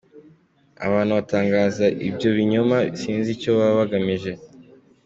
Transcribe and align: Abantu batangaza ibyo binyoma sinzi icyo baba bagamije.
Abantu 0.85 1.11
batangaza 1.19 1.85
ibyo 2.07 2.29
binyoma 2.37 2.77
sinzi 2.99 3.29
icyo 3.35 3.49
baba 3.57 3.75
bagamije. 3.79 4.31